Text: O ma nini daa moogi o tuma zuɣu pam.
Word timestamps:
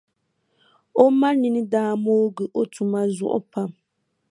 O 1.03 1.05
ma 1.19 1.29
nini 1.39 1.61
daa 1.73 1.93
moogi 2.03 2.45
o 2.59 2.61
tuma 2.73 2.99
zuɣu 3.15 3.39
pam. 3.51 3.69